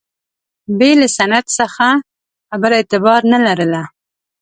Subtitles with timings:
[0.77, 1.87] بې له سند څخه
[2.49, 3.83] خبره اعتبار نه لرله.